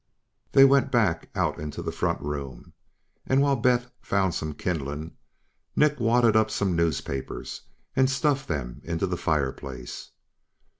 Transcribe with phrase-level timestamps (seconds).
[0.51, 2.73] They went back out into the front room
[3.27, 5.11] and, while Beth found some kindling,
[5.75, 7.61] Nick wadded up some newspapers
[7.95, 10.09] and stuffed them in the fireplace.